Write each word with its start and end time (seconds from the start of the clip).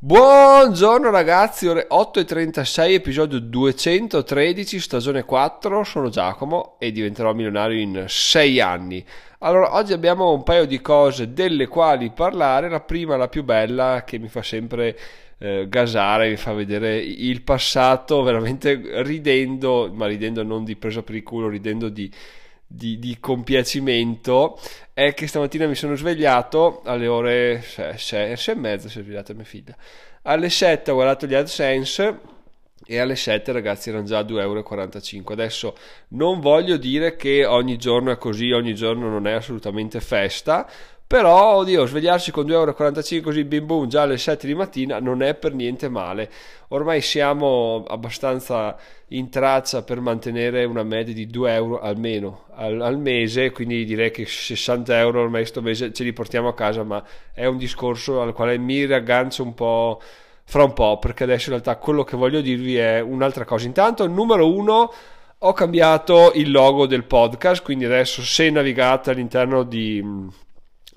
Buongiorno 0.00 1.10
ragazzi, 1.10 1.66
ore 1.66 1.88
8.36, 1.90 2.92
episodio 2.92 3.40
213, 3.40 4.78
stagione 4.78 5.24
4, 5.24 5.82
sono 5.82 6.08
Giacomo 6.08 6.76
e 6.78 6.92
diventerò 6.92 7.34
milionario 7.34 7.80
in 7.80 8.04
6 8.06 8.60
anni. 8.60 9.04
Allora, 9.40 9.74
oggi 9.74 9.92
abbiamo 9.92 10.30
un 10.30 10.44
paio 10.44 10.66
di 10.66 10.80
cose 10.80 11.32
delle 11.32 11.66
quali 11.66 12.10
parlare, 12.10 12.68
la 12.68 12.78
prima, 12.78 13.16
la 13.16 13.26
più 13.26 13.42
bella, 13.42 14.04
che 14.06 14.20
mi 14.20 14.28
fa 14.28 14.40
sempre 14.40 14.96
eh, 15.38 15.66
gasare, 15.68 16.28
mi 16.28 16.36
fa 16.36 16.52
vedere 16.52 16.98
il 16.98 17.42
passato 17.42 18.22
veramente 18.22 19.02
ridendo, 19.02 19.90
ma 19.92 20.06
ridendo 20.06 20.44
non 20.44 20.62
di 20.62 20.76
presa 20.76 21.02
per 21.02 21.16
il 21.16 21.24
culo, 21.24 21.48
ridendo 21.48 21.88
di 21.88 22.08
di, 22.70 22.98
di, 22.98 23.18
compiacimento 23.18 24.60
è 24.92 25.14
che 25.14 25.26
stamattina 25.26 25.66
mi 25.66 25.74
sono 25.74 25.96
svegliato 25.96 26.82
alle 26.84 27.06
ore 27.06 27.62
6, 27.62 28.34
e 28.46 28.54
mezza 28.54 28.88
si 28.88 28.98
è 28.98 29.02
svegliata 29.02 29.32
mia 29.32 29.44
figlia. 29.44 29.74
Alle 30.22 30.50
7 30.50 30.90
ho 30.90 30.94
guardato 30.94 31.26
gli 31.26 31.34
AdSense 31.34 32.20
e 32.86 32.98
alle 32.98 33.16
7 33.16 33.52
ragazzi 33.52 33.88
erano 33.88 34.04
già 34.04 34.20
2,45 34.20 34.38
euro 34.40 35.32
adesso 35.32 35.76
non 36.08 36.40
voglio 36.40 36.76
dire 36.76 37.16
che 37.16 37.44
ogni 37.44 37.76
giorno 37.76 38.10
è 38.10 38.16
così 38.16 38.50
ogni 38.52 38.74
giorno 38.74 39.10
non 39.10 39.26
è 39.26 39.32
assolutamente 39.32 40.00
festa 40.00 40.66
però, 41.08 41.54
oddio, 41.54 41.86
svegliarsi 41.86 42.30
con 42.30 42.44
2,45 42.44 42.52
euro 42.52 43.22
così 43.22 43.44
bim 43.44 43.64
bum 43.64 43.88
già 43.88 44.02
alle 44.02 44.18
7 44.18 44.46
di 44.46 44.54
mattina 44.54 45.00
non 45.00 45.22
è 45.22 45.34
per 45.34 45.54
niente 45.54 45.88
male. 45.88 46.30
Ormai 46.68 47.00
siamo 47.00 47.82
abbastanza 47.88 48.76
in 49.08 49.30
traccia 49.30 49.82
per 49.82 50.00
mantenere 50.00 50.64
una 50.64 50.82
media 50.82 51.14
di 51.14 51.26
2 51.26 51.54
euro 51.54 51.80
almeno 51.80 52.44
al, 52.56 52.82
al 52.82 52.98
mese, 52.98 53.52
quindi 53.52 53.86
direi 53.86 54.10
che 54.10 54.26
60 54.26 54.98
euro 54.98 55.22
ormai 55.22 55.46
sto 55.46 55.62
mese 55.62 55.94
ce 55.94 56.04
li 56.04 56.12
portiamo 56.12 56.48
a 56.48 56.54
casa, 56.54 56.82
ma 56.82 57.02
è 57.32 57.46
un 57.46 57.56
discorso 57.56 58.20
al 58.20 58.34
quale 58.34 58.58
mi 58.58 58.84
riaggancio 58.84 59.42
un 59.42 59.54
po' 59.54 60.02
fra 60.44 60.62
un 60.64 60.74
po', 60.74 60.98
perché 60.98 61.24
adesso 61.24 61.48
in 61.48 61.52
realtà 61.52 61.76
quello 61.76 62.04
che 62.04 62.18
voglio 62.18 62.42
dirvi 62.42 62.76
è 62.76 63.00
un'altra 63.00 63.46
cosa. 63.46 63.64
Intanto, 63.66 64.06
numero 64.06 64.52
uno 64.54 64.92
ho 65.38 65.52
cambiato 65.54 66.32
il 66.34 66.50
logo 66.50 66.86
del 66.86 67.04
podcast, 67.04 67.62
quindi 67.62 67.86
adesso 67.86 68.20
se 68.22 68.50
navigate 68.50 69.10
all'interno 69.10 69.62
di 69.62 70.04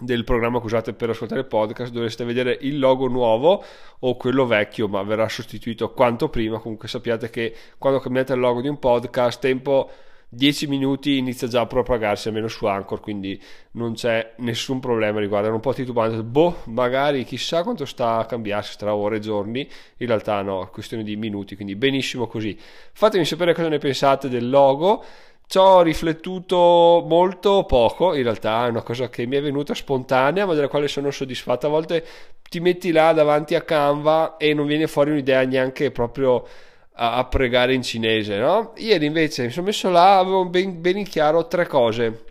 del 0.02 0.24
programma 0.24 0.60
che 0.60 0.66
usate 0.66 0.94
per 0.94 1.12
ascoltare 1.12 1.42
il 1.42 1.48
podcast 1.48 1.92
dovreste 1.94 2.24
vedere 2.24 2.58
il 2.62 2.80
logo 2.80 3.08
nuovo 3.08 3.64
o 4.00 4.18
quello 4.18 4.46
vecchio 4.46 4.88
ma 4.88 5.04
verrà 5.04 5.30
sostituito 5.30 5.92
quanto 5.92 6.30
prima. 6.30 6.60
Comunque 6.60 6.88
sappiate 6.88 7.30
che 7.30 7.56
quando 7.78 8.00
cambiate 8.00 8.34
il 8.34 8.40
logo 8.40 8.62
di 8.62 8.68
un 8.68 8.80
podcast 8.80 9.40
tempo 9.40 9.90
10 10.34 10.68
minuti 10.68 11.18
inizia 11.18 11.48
già 11.48 11.60
a 11.60 11.66
propagarsi 11.66 12.30
almeno 12.30 12.48
su 12.48 12.66
Anchor 12.66 13.02
quindi 13.02 13.40
non 13.72 13.96
c'è 13.96 14.36
nessun 14.38 14.80
problema 14.80 15.20
riguardo 15.20 15.50
è 15.50 15.52
un 15.52 15.60
po' 15.60 15.74
titubante 15.74 16.24
boh 16.24 16.60
magari 16.68 17.26
chissà 17.26 17.64
quanto 17.64 17.84
sta 17.84 18.16
a 18.16 18.26
cambiarsi 18.26 18.78
tra 18.78 18.96
ore 18.96 19.18
e 19.18 19.20
giorni. 19.20 19.68
In 19.98 20.08
realtà 20.08 20.42
no 20.42 20.64
è 20.64 20.70
questione 20.70 21.04
di 21.04 21.16
minuti 21.18 21.56
quindi 21.56 21.76
benissimo 21.76 22.28
così. 22.28 22.58
Fatemi 22.94 23.26
sapere 23.26 23.54
cosa 23.54 23.68
ne 23.68 23.78
pensate 23.78 24.30
del 24.30 24.50
logo 24.50 25.04
ci 25.52 25.58
ho 25.58 25.82
riflettuto 25.82 27.04
molto 27.06 27.66
poco, 27.66 28.14
in 28.14 28.24
realtà 28.24 28.68
è 28.68 28.70
una 28.70 28.84
cosa 28.84 29.10
che 29.10 29.26
mi 29.26 29.36
è 29.36 29.42
venuta 29.42 29.74
spontanea, 29.74 30.46
ma 30.46 30.54
della 30.54 30.70
quale 30.70 30.88
sono 30.88 31.12
soddisfatto. 31.12 31.68
A 31.68 31.70
volte 31.70 32.06
ti 32.50 32.62
metti 32.62 32.94
là 32.94 33.12
davanti 33.12 33.54
a 33.56 33.62
Canva 33.62 34.38
e 34.38 34.54
non 34.54 34.66
viene 34.66 34.88
fuori 34.88 35.12
un'idea 35.12 35.44
neanche 35.44 35.92
proprio 35.92 36.48
a, 36.94 37.16
a 37.16 37.26
pregare 37.26 37.74
in 37.74 37.82
cinese, 37.82 38.38
no? 38.38 38.72
Ieri 38.78 39.06
invece 39.06 39.44
mi 39.44 39.50
sono 39.50 39.66
messo 39.66 39.90
là, 39.90 40.20
avevo 40.20 40.46
ben, 40.46 40.80
ben 40.80 41.00
in 41.00 41.06
chiaro 41.06 41.46
tre 41.48 41.68
cose. 41.68 42.24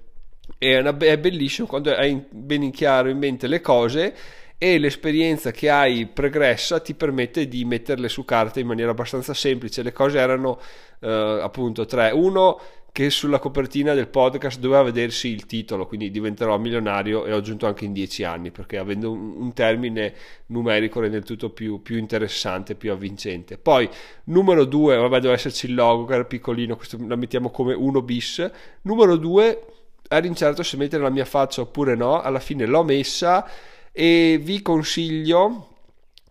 È, 0.56 0.78
è 0.78 1.18
bellissimo 1.18 1.66
quando 1.66 1.94
hai 1.94 2.24
ben 2.26 2.62
in 2.62 2.70
chiaro 2.70 3.10
in 3.10 3.18
mente 3.18 3.48
le 3.48 3.60
cose 3.60 4.14
e 4.56 4.78
l'esperienza 4.78 5.50
che 5.50 5.68
hai 5.68 6.06
pregressa 6.06 6.80
ti 6.80 6.94
permette 6.94 7.48
di 7.48 7.66
metterle 7.66 8.08
su 8.08 8.24
carta 8.24 8.60
in 8.60 8.66
maniera 8.66 8.92
abbastanza 8.92 9.34
semplice. 9.34 9.82
Le 9.82 9.92
cose 9.92 10.18
erano 10.18 10.58
eh, 11.00 11.40
appunto 11.42 11.86
tre. 11.86 12.10
Uno, 12.10 12.60
che 12.92 13.10
sulla 13.10 13.38
copertina 13.38 13.94
del 13.94 14.08
podcast 14.08 14.58
doveva 14.58 14.82
vedersi 14.82 15.28
il 15.28 15.46
titolo, 15.46 15.86
quindi 15.86 16.10
diventerò 16.10 16.58
milionario 16.58 17.24
e 17.24 17.32
ho 17.32 17.36
aggiunto 17.36 17.66
anche 17.66 17.84
in 17.84 17.92
dieci 17.92 18.24
anni, 18.24 18.50
perché 18.50 18.78
avendo 18.78 19.12
un, 19.12 19.52
termine 19.52 20.14
numerico 20.46 21.00
rende 21.00 21.18
il 21.18 21.24
tutto 21.24 21.50
più, 21.50 21.82
più, 21.82 21.96
interessante, 21.96 22.74
più 22.74 22.90
avvincente. 22.90 23.58
Poi, 23.58 23.88
numero 24.24 24.64
due, 24.64 24.96
vabbè, 24.96 25.16
doveva 25.16 25.34
esserci 25.34 25.66
il 25.66 25.74
logo, 25.74 26.04
che 26.04 26.14
era 26.14 26.24
piccolino, 26.24 26.76
questo 26.76 26.98
la 27.06 27.16
mettiamo 27.16 27.50
come 27.50 27.74
1 27.74 28.02
bis. 28.02 28.50
Numero 28.82 29.16
due, 29.16 29.64
ero 30.08 30.26
incerto 30.26 30.62
se 30.62 30.76
mettere 30.76 31.02
la 31.02 31.10
mia 31.10 31.24
faccia 31.24 31.60
oppure 31.60 31.94
no, 31.94 32.20
alla 32.20 32.40
fine 32.40 32.66
l'ho 32.66 32.82
messa 32.82 33.48
e 33.92 34.38
vi 34.42 34.62
consiglio 34.62 35.69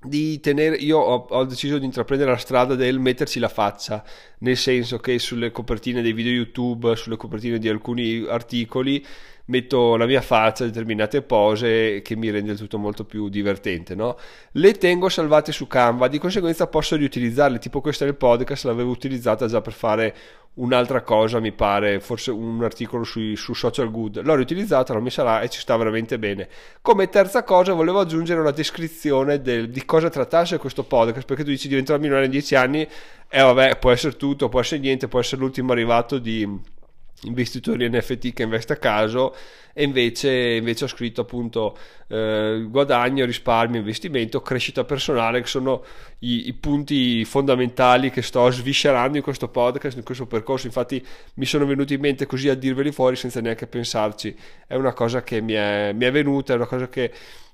di 0.01 0.39
tenere 0.39 0.77
io 0.77 0.97
ho, 0.97 1.25
ho, 1.29 1.43
deciso 1.43 1.77
di 1.77 1.83
intraprendere 1.83 2.31
la 2.31 2.37
strada 2.37 2.75
del 2.75 2.99
metterci 2.99 3.37
la 3.37 3.49
faccia 3.49 4.01
nel 4.39 4.55
senso 4.55 4.97
che 4.97 5.19
sulle 5.19 5.51
copertine 5.51 6.01
dei 6.01 6.13
video 6.13 6.31
youtube 6.31 6.95
sulle 6.95 7.17
copertine 7.17 7.57
di 7.57 7.67
alcuni 7.67 8.25
articoli 8.25 9.05
metto 9.45 9.97
la 9.97 10.05
mia 10.05 10.21
faccia 10.21 10.63
determinate 10.63 11.21
pose 11.21 12.01
che 12.01 12.15
mi 12.15 12.29
rende 12.29 12.55
tutto 12.55 12.77
molto 12.77 13.03
più 13.03 13.27
divertente 13.27 13.93
no? 13.93 14.17
le 14.53 14.71
tengo 14.73 15.09
salvate 15.09 15.51
su 15.51 15.67
canva 15.67 16.07
di 16.07 16.17
conseguenza 16.17 16.67
posso 16.67 16.95
riutilizzarle 16.95 17.59
tipo 17.59 17.81
questa 17.81 18.05
nel 18.05 18.15
podcast 18.15 18.65
l'avevo 18.65 18.91
utilizzata 18.91 19.47
già 19.47 19.59
per 19.59 19.73
fare 19.73 20.15
un'altra 20.59 21.01
cosa 21.01 21.39
mi 21.39 21.51
pare, 21.51 21.99
forse 21.99 22.31
un 22.31 22.63
articolo 22.63 23.03
sui, 23.03 23.35
su 23.35 23.53
Social 23.53 23.89
Good, 23.89 24.21
l'ho 24.23 24.35
riutilizzata, 24.35 24.93
l'ho 24.93 25.01
messa 25.01 25.23
là 25.23 25.41
e 25.41 25.49
ci 25.49 25.59
sta 25.59 25.75
veramente 25.77 26.19
bene. 26.19 26.47
Come 26.81 27.09
terza 27.09 27.43
cosa 27.43 27.73
volevo 27.73 27.99
aggiungere 27.99 28.39
una 28.39 28.51
descrizione 28.51 29.41
del, 29.41 29.69
di 29.69 29.85
cosa 29.85 30.09
trattasse 30.09 30.57
questo 30.57 30.83
podcast, 30.83 31.25
perché 31.25 31.43
tu 31.43 31.49
dici 31.49 31.67
diventerò 31.67 31.97
milionario 31.97 32.25
in 32.25 32.31
dieci 32.31 32.55
anni, 32.55 32.81
e 32.81 32.89
eh, 33.29 33.41
vabbè, 33.41 33.77
può 33.77 33.91
essere 33.91 34.15
tutto, 34.15 34.49
può 34.49 34.59
essere 34.59 34.81
niente, 34.81 35.07
può 35.07 35.19
essere 35.19 35.41
l'ultimo 35.41 35.71
arrivato 35.71 36.17
di 36.19 36.77
investitori 37.23 37.89
NFT 37.89 38.33
che 38.33 38.43
investe 38.43 38.73
a 38.73 38.77
caso 38.77 39.35
e 39.73 39.83
invece, 39.83 40.55
invece 40.55 40.85
ho 40.85 40.87
scritto 40.87 41.21
appunto 41.21 41.77
eh, 42.07 42.65
guadagno, 42.67 43.25
risparmio, 43.25 43.79
investimento, 43.79 44.41
crescita 44.41 44.83
personale 44.83 45.41
che 45.41 45.47
sono 45.47 45.83
i, 46.19 46.47
i, 46.47 46.53
punti 46.53 47.23
fondamentali 47.23 48.09
che 48.09 48.21
sto 48.21 48.49
sviscerando 48.49 49.17
in 49.17 49.23
questo 49.23 49.47
podcast, 49.47 49.97
in 49.97 50.03
questo 50.03 50.25
percorso. 50.25 50.67
Infatti 50.67 51.05
mi 51.35 51.45
sono 51.45 51.65
venuti 51.65 51.93
in 51.93 52.01
mente 52.01 52.25
così 52.25 52.49
a 52.49 52.55
dirveli 52.55 52.91
fuori 52.91 53.15
senza 53.15 53.41
neanche 53.41 53.67
pensarci. 53.67 54.35
È 54.65 54.75
una 54.75 54.93
cosa 54.93 55.23
che 55.23 55.39
mi 55.39 55.53
è, 55.53 55.93
mi 55.93 56.05
è 56.05 56.11
venuta, 56.11 56.53
è 56.53 56.55
una 56.55 56.67
cosa 56.67 56.89
che 56.89 57.11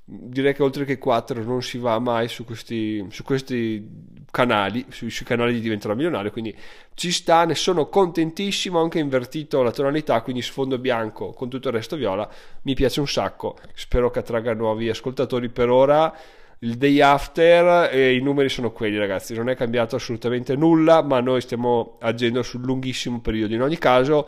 direi 0.08 0.54
che 0.54 0.62
oltre 0.62 0.86
che 0.86 1.00
4 1.00 1.44
non 1.44 1.64
si 1.64 1.80
va 1.80 1.98
mai 1.98 2.28
su 2.28 2.46
questi, 2.46 3.04
su 3.10 3.24
questi 3.24 4.14
canali, 4.30 4.86
sui, 4.90 5.10
sui, 5.10 5.26
canali 5.26 5.54
di 5.54 5.62
Diventerò 5.62 5.96
Milionario, 5.96 6.30
quindi 6.30 6.56
ci 6.94 7.12
sta, 7.12 7.46
ne 7.46 7.56
sono 7.56 7.90
contentissimo, 7.90 8.80
ho 8.80 8.84
anche 8.84 9.00
invertito 9.00 9.64
la 9.64 9.72
tonalità, 9.72 10.22
quindi 10.22 10.44
sfondo 10.44 10.78
bianco 10.78 11.32
con 11.32 11.50
tutto 11.50 11.70
il 11.70 11.74
resto 11.74 11.96
viola, 11.96 12.30
mi 12.64 12.76
piace 12.76 13.00
un 13.00 13.08
sacco, 13.08 13.58
spero 13.74 14.12
che 14.12 14.20
attragga 14.20 14.54
nuovi 14.54 14.90
ascoltatori 14.90 15.50
per 15.50 15.70
ora. 15.70 16.16
Il 16.60 16.78
day 16.78 17.02
after 17.02 17.94
e 17.94 18.16
i 18.16 18.22
numeri 18.22 18.48
sono 18.50 18.72
quelli 18.72 18.98
ragazzi, 18.98 19.36
non 19.36 19.50
è 19.50 19.56
cambiato 19.56 19.98
assolutamente 19.98 20.56
nulla, 20.56 21.04
ma 21.04 21.20
noi 21.20 21.42
stiamo 21.42 21.98
agendo 22.00 22.44
sul 22.44 22.62
lunghissimo 22.62 23.20
periodo. 23.20 23.54
In 23.54 23.62
ogni 23.62 23.78
caso, 23.78 24.28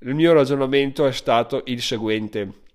il 0.00 0.14
mio 0.14 0.32
ragionamento 0.32 1.06
è 1.06 1.12
stato 1.12 1.62
il 1.66 1.80
seguente 1.80 2.66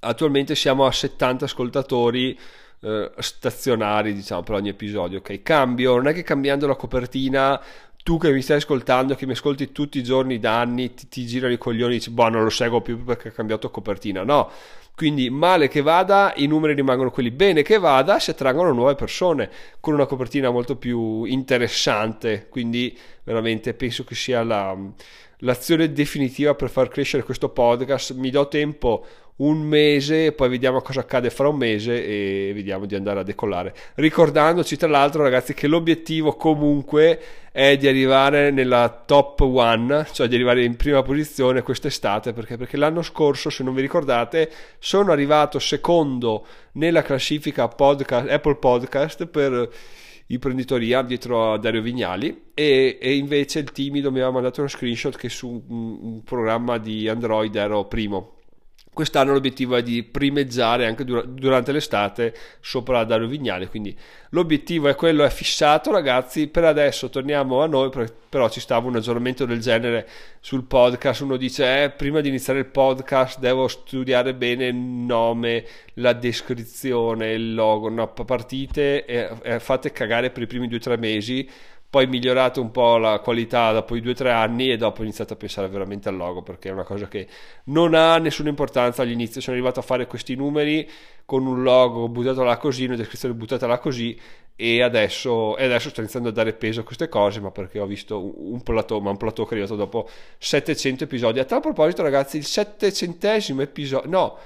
attualmente 0.00 0.54
siamo 0.54 0.86
a 0.86 0.92
70 0.92 1.44
ascoltatori 1.44 2.38
eh, 2.80 3.10
stazionari 3.18 4.14
diciamo 4.14 4.42
per 4.42 4.54
ogni 4.54 4.68
episodio 4.68 5.18
ok? 5.18 5.42
Cambio 5.42 5.96
non 5.96 6.08
è 6.08 6.12
che 6.12 6.22
cambiando 6.22 6.66
la 6.66 6.76
copertina 6.76 7.60
tu 8.02 8.18
che 8.18 8.32
mi 8.32 8.40
stai 8.40 8.58
ascoltando 8.58 9.14
che 9.14 9.26
mi 9.26 9.32
ascolti 9.32 9.72
tutti 9.72 9.98
i 9.98 10.02
giorni 10.02 10.38
da 10.38 10.60
anni 10.60 10.94
ti, 10.94 11.08
ti 11.08 11.26
girano 11.26 11.52
i 11.52 11.58
coglioni 11.58 11.94
e 11.94 11.96
dici 11.98 12.10
boh 12.10 12.28
non 12.28 12.42
lo 12.42 12.50
seguo 12.50 12.80
più 12.80 13.04
perché 13.04 13.28
ha 13.28 13.32
cambiato 13.32 13.70
copertina 13.70 14.22
no. 14.22 14.50
Quindi 14.98 15.30
male 15.30 15.68
che 15.68 15.80
vada 15.80 16.32
i 16.34 16.48
numeri 16.48 16.74
rimangono 16.74 17.12
quelli. 17.12 17.30
Bene 17.30 17.62
che 17.62 17.78
vada 17.78 18.18
si 18.18 18.30
attraggono 18.30 18.72
nuove 18.72 18.96
persone 18.96 19.48
con 19.78 19.94
una 19.94 20.06
copertina 20.06 20.50
molto 20.50 20.74
più 20.74 21.22
interessante. 21.22 22.48
Quindi 22.48 22.98
veramente 23.22 23.74
penso 23.74 24.02
che 24.02 24.16
sia 24.16 24.42
la, 24.42 24.76
l'azione 25.38 25.92
definitiva 25.92 26.54
per 26.54 26.70
far 26.70 26.88
crescere 26.88 27.22
questo 27.22 27.48
podcast 27.50 28.14
mi 28.14 28.30
do 28.30 28.48
tempo 28.48 29.04
un 29.38 29.60
mese, 29.60 30.32
poi 30.32 30.48
vediamo 30.48 30.80
cosa 30.80 31.00
accade 31.00 31.30
fra 31.30 31.48
un 31.48 31.56
mese 31.56 32.04
e 32.04 32.50
vediamo 32.52 32.86
di 32.86 32.96
andare 32.96 33.20
a 33.20 33.22
decollare. 33.22 33.72
Ricordandoci 33.94 34.76
tra 34.76 34.88
l'altro 34.88 35.22
ragazzi 35.22 35.54
che 35.54 35.68
l'obiettivo 35.68 36.34
comunque 36.34 37.20
è 37.52 37.76
di 37.76 37.86
arrivare 37.86 38.50
nella 38.50 39.02
top 39.06 39.40
one, 39.40 40.06
cioè 40.12 40.26
di 40.26 40.34
arrivare 40.34 40.64
in 40.64 40.76
prima 40.76 41.02
posizione 41.02 41.62
quest'estate, 41.62 42.32
perché, 42.32 42.56
perché 42.56 42.76
l'anno 42.76 43.02
scorso, 43.02 43.48
se 43.48 43.62
non 43.62 43.74
vi 43.74 43.80
ricordate, 43.80 44.50
sono 44.80 45.12
arrivato 45.12 45.60
secondo 45.60 46.44
nella 46.72 47.02
classifica 47.02 47.68
podcast, 47.68 48.28
Apple 48.28 48.56
Podcast 48.56 49.26
per 49.26 49.70
imprenditoria 50.28 51.02
dietro 51.02 51.52
a 51.52 51.58
Dario 51.58 51.82
Vignali 51.82 52.50
e, 52.54 52.98
e, 53.00 53.16
invece 53.16 53.60
il 53.60 53.72
timido 53.72 54.10
mi 54.10 54.18
aveva 54.18 54.32
mandato 54.32 54.60
uno 54.60 54.68
screenshot 54.68 55.16
che 55.16 55.28
su 55.28 55.62
un, 55.68 55.98
un 56.00 56.22
programma 56.22 56.78
di 56.78 57.08
Android 57.08 57.54
ero 57.54 57.84
primo 57.86 58.37
Quest'anno 58.98 59.32
l'obiettivo 59.32 59.76
è 59.76 59.82
di 59.84 60.02
primeggiare 60.02 60.84
anche 60.84 61.04
durante 61.04 61.70
l'estate 61.70 62.34
sopra 62.58 63.04
Dario 63.04 63.28
Vignale, 63.28 63.68
quindi 63.68 63.96
l'obiettivo 64.30 64.88
è 64.88 64.96
quello, 64.96 65.22
è 65.22 65.30
fissato 65.30 65.92
ragazzi, 65.92 66.48
per 66.48 66.64
adesso 66.64 67.08
torniamo 67.08 67.62
a 67.62 67.68
noi, 67.68 67.92
però 68.28 68.50
ci 68.50 68.58
stava 68.58 68.88
un 68.88 68.96
aggiornamento 68.96 69.44
del 69.44 69.60
genere 69.60 70.08
sul 70.40 70.64
podcast, 70.64 71.20
uno 71.20 71.36
dice 71.36 71.84
eh, 71.84 71.90
prima 71.90 72.20
di 72.20 72.26
iniziare 72.26 72.58
il 72.58 72.66
podcast 72.66 73.38
devo 73.38 73.68
studiare 73.68 74.34
bene 74.34 74.66
il 74.66 74.74
nome, 74.74 75.64
la 75.94 76.12
descrizione, 76.12 77.34
il 77.34 77.54
logo, 77.54 77.88
no, 77.88 78.08
partite 78.08 79.04
e, 79.04 79.30
e 79.42 79.60
fate 79.60 79.92
cagare 79.92 80.30
per 80.30 80.42
i 80.42 80.48
primi 80.48 80.66
due 80.66 80.78
o 80.78 80.80
tre 80.80 80.96
mesi 80.96 81.48
poi 81.90 82.06
migliorato 82.06 82.60
un 82.60 82.70
po' 82.70 82.98
la 82.98 83.18
qualità 83.20 83.72
dopo 83.72 83.96
i 83.96 84.00
due 84.00 84.12
o 84.12 84.14
tre 84.14 84.30
anni 84.30 84.70
e 84.70 84.76
dopo 84.76 85.00
ho 85.00 85.04
iniziato 85.04 85.32
a 85.32 85.36
pensare 85.36 85.68
veramente 85.68 86.08
al 86.10 86.16
logo 86.16 86.42
perché 86.42 86.68
è 86.68 86.72
una 86.72 86.84
cosa 86.84 87.08
che 87.08 87.26
non 87.64 87.94
ha 87.94 88.18
nessuna 88.18 88.50
importanza. 88.50 89.02
All'inizio 89.02 89.40
sono 89.40 89.56
arrivato 89.56 89.80
a 89.80 89.82
fare 89.82 90.06
questi 90.06 90.34
numeri 90.34 90.88
con 91.24 91.46
un 91.46 91.62
logo 91.62 92.08
buttato 92.08 92.42
là 92.42 92.58
così 92.58 92.84
una 92.84 92.96
descrizione 92.96 93.34
buttata 93.34 93.66
là 93.66 93.78
così 93.78 94.18
e 94.54 94.82
adesso, 94.82 95.56
e 95.56 95.64
adesso 95.64 95.88
sto 95.88 96.00
iniziando 96.00 96.28
a 96.28 96.32
dare 96.32 96.52
peso 96.52 96.80
a 96.80 96.84
queste 96.84 97.08
cose 97.08 97.40
ma 97.40 97.50
perché 97.50 97.78
ho 97.78 97.86
visto 97.86 98.32
un 98.50 98.62
plateau 98.62 99.00
ma 99.00 99.10
un 99.10 99.16
plateau 99.16 99.46
arrivato 99.50 99.74
dopo 99.74 100.08
700 100.36 101.04
episodi. 101.04 101.38
A 101.38 101.44
tal 101.44 101.60
proposito 101.60 102.02
ragazzi 102.02 102.36
il 102.36 102.44
settecentesimo 102.44 103.62
episodio 103.62 104.10
no 104.10 104.38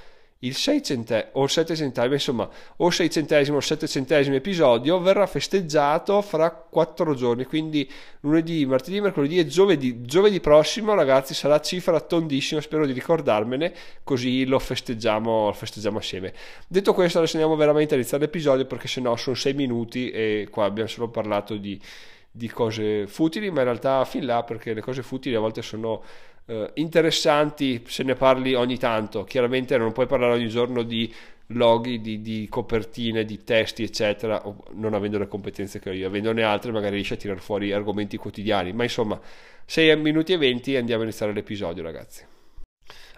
il 0.44 0.56
6 0.56 0.83
centesimo 0.83 1.31
o 1.33 1.44
il 1.44 1.50
7 1.50 1.77
centesimo, 1.77 2.15
insomma, 2.15 2.49
o 2.77 2.87
il 2.87 2.93
6 2.93 3.11
centesimo 3.11 3.56
o 3.56 3.59
il 3.61 3.65
7 3.65 3.87
centesimo 3.87 4.35
episodio 4.35 5.00
verrà 5.00 5.27
festeggiato 5.27 6.21
fra 6.21 6.50
4 6.50 7.15
giorni, 7.15 7.44
quindi 7.44 7.89
lunedì, 8.21 8.67
martedì, 8.67 9.00
mercoledì 9.00 9.39
e 9.39 9.47
giovedì. 9.47 10.03
Giovedì 10.03 10.41
prossimo, 10.41 10.94
ragazzi, 10.94 11.35
sarà 11.35 11.61
cifra 11.61 12.00
tondissima, 12.00 12.61
spero 12.61 12.87
di 12.87 12.93
ricordarmene, 12.93 13.73
così 14.03 14.44
lo 14.44 14.59
festeggiamo, 14.59 15.47
lo 15.47 15.53
festeggiamo 15.53 15.99
assieme. 15.99 16.33
Detto 16.67 16.93
questo, 16.93 17.19
adesso 17.19 17.37
andiamo 17.37 17.56
veramente 17.56 17.94
a 17.94 17.97
iniziare 17.97 18.25
l'episodio 18.25 18.67
perché 18.67 18.89
sennò 18.89 19.15
sono 19.15 19.37
6 19.37 19.55
minuti 19.55 20.11
e 20.11 20.49
qua 20.50 20.65
abbiamo 20.65 20.89
solo 20.89 21.09
parlato 21.09 21.56
di, 21.56 21.81
di 22.33 22.49
cose 22.49 23.06
futili, 23.06 23.49
ma 23.50 23.59
in 23.59 23.67
realtà 23.67 24.05
fin 24.05 24.27
là 24.27 24.43
perché 24.43 24.75
le 24.75 24.81
cose 24.81 25.03
futili 25.03 25.37
a 25.37 25.41
volte 25.41 25.62
sono 25.62 26.03
eh, 26.47 26.71
interessanti 26.75 27.83
se 27.87 28.03
ne 28.03 28.15
parli 28.15 28.55
ogni 28.55 28.79
tanto. 28.79 29.25
Chiaramente 29.25 29.77
non 29.77 29.93
puoi 29.93 30.06
parlare 30.06 30.35
ogni 30.35 30.49
giorno 30.49 30.83
di 30.83 31.12
loghi, 31.49 32.00
di, 32.00 32.23
di, 32.23 32.47
copertine, 32.49 33.25
di 33.25 33.44
testi, 33.44 33.83
eccetera, 33.83 34.43
non 34.73 34.94
avendo 34.94 35.19
le 35.19 35.29
competenze 35.29 35.79
che 35.79 35.91
ho 35.91 35.93
io, 35.93 36.06
avendone 36.06 36.43
altre 36.43 36.73
magari 36.73 36.94
riesci 36.94 37.12
a 37.12 37.17
tirare 37.17 37.41
fuori 37.41 37.73
argomenti 37.73 38.17
quotidiani. 38.17 38.73
Ma 38.73 38.85
insomma, 38.85 39.21
6 39.65 39.97
minuti 39.97 40.33
e 40.33 40.39
20 40.39 40.77
andiamo 40.77 41.03
a 41.03 41.05
iniziare 41.05 41.33
l'episodio, 41.33 41.83
ragazzi. 41.83 42.31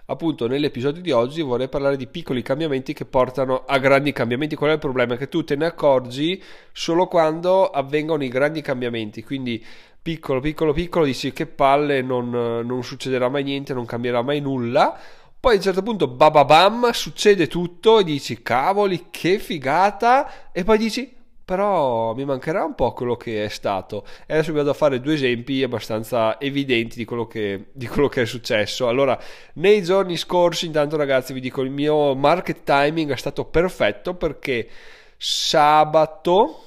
Appunto, 0.07 0.47
nell'episodio 0.47 1.01
di 1.01 1.11
oggi 1.11 1.41
vorrei 1.41 1.67
parlare 1.67 1.97
di 1.97 2.05
piccoli 2.05 2.43
cambiamenti 2.43 2.93
che 2.93 3.05
portano 3.05 3.63
a 3.65 3.79
grandi 3.79 4.11
cambiamenti. 4.11 4.55
Qual 4.55 4.69
è 4.69 4.73
il 4.73 4.79
problema? 4.79 5.17
Che 5.17 5.29
tu 5.29 5.43
te 5.43 5.55
ne 5.55 5.65
accorgi 5.65 6.41
solo 6.71 7.07
quando 7.07 7.69
avvengono 7.71 8.23
i 8.23 8.27
grandi 8.27 8.61
cambiamenti. 8.61 9.23
Quindi 9.23 9.65
piccolo, 9.99 10.41
piccolo, 10.41 10.73
piccolo, 10.73 11.05
dici 11.05 11.33
che 11.33 11.47
palle, 11.47 12.03
non, 12.03 12.29
non 12.29 12.83
succederà 12.83 13.29
mai 13.29 13.41
niente, 13.41 13.73
non 13.73 13.85
cambierà 13.85 14.21
mai 14.21 14.41
nulla. 14.41 14.95
Poi 15.39 15.53
a 15.53 15.57
un 15.57 15.63
certo 15.63 15.81
punto, 15.81 16.07
bababam, 16.07 16.91
succede 16.91 17.47
tutto 17.47 17.97
e 17.97 18.03
dici, 18.03 18.43
cavoli, 18.43 19.07
che 19.09 19.39
figata. 19.39 20.51
E 20.51 20.63
poi 20.63 20.77
dici, 20.77 21.14
però 21.45 22.15
mi 22.15 22.25
mancherà 22.25 22.63
un 22.63 22.73
po' 22.73 22.91
quello 22.93 23.15
che 23.15 23.45
è 23.45 23.49
stato. 23.49 24.03
E 24.25 24.33
adesso 24.33 24.51
vi 24.51 24.57
vado 24.57 24.71
a 24.71 24.73
fare 24.73 24.99
due 24.99 25.13
esempi 25.13 25.61
abbastanza 25.61 26.39
evidenti 26.39 26.97
di 26.97 27.05
quello, 27.05 27.27
che, 27.27 27.67
di 27.71 27.85
quello 27.85 28.07
che 28.07 28.23
è 28.23 28.25
successo. 28.25 28.87
Allora, 28.87 29.17
nei 29.53 29.83
giorni 29.83 30.17
scorsi, 30.17 30.65
intanto 30.65 30.97
ragazzi, 30.97 31.33
vi 31.33 31.39
dico, 31.39 31.61
il 31.61 31.69
mio 31.69 32.15
market 32.15 32.63
timing 32.63 33.11
è 33.11 33.15
stato 33.15 33.45
perfetto 33.45 34.15
perché 34.15 34.67
sabato, 35.17 36.63